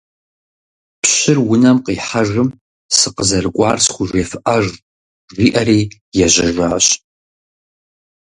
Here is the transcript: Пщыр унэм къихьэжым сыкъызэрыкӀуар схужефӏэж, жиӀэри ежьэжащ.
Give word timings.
Пщыр 1.01 1.37
унэм 1.51 1.77
къихьэжым 1.85 2.49
сыкъызэрыкӀуар 2.97 3.77
схужефӏэж, 3.85 4.65
жиӀэри 5.35 5.79
ежьэжащ. 6.25 6.85